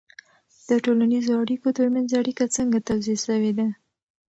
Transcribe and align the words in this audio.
د 0.67 0.69
ټولنیزو 0.85 1.31
اړیکو 1.43 1.67
ترمنځ 1.77 2.09
اړیکه 2.21 2.43
څنګه 2.55 2.79
توضیح 2.89 3.17
سوې 3.27 3.51
ده؟ 3.57 3.67